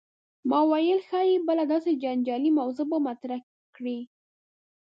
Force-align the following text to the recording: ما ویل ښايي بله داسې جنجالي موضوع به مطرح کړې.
ما 0.49 0.59
ویل 0.69 0.99
ښايي 1.07 1.35
بله 1.47 1.63
داسې 1.73 1.91
جنجالي 2.01 2.51
موضوع 2.59 2.85
به 2.91 2.97
مطرح 3.07 3.39
کړې. 3.75 3.99